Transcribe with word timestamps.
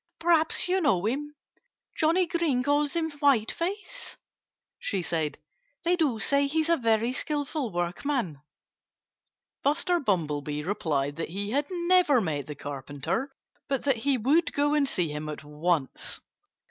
Perhaps 0.19 0.67
you 0.67 0.81
know 0.81 1.05
him. 1.05 1.35
Johnnie 1.95 2.25
Green 2.25 2.63
calls 2.63 2.95
him 2.95 3.11
Whiteface," 3.11 4.17
she 4.79 5.03
said. 5.03 5.37
"They 5.83 5.95
do 5.95 6.17
say 6.17 6.47
he's 6.47 6.69
a 6.69 6.75
very 6.77 7.13
skillful 7.13 7.71
workman." 7.71 8.41
Buster 9.61 9.99
Bumblebee 9.99 10.63
replied 10.63 11.17
that 11.17 11.29
he 11.29 11.51
had 11.51 11.67
never 11.69 12.19
met 12.19 12.47
the 12.47 12.55
Carpenter, 12.55 13.31
but 13.67 13.83
that 13.83 13.97
he 13.97 14.17
would 14.17 14.53
go 14.53 14.73
and 14.73 14.89
see 14.89 15.09
him 15.09 15.29
at 15.29 15.43
once. 15.43 16.19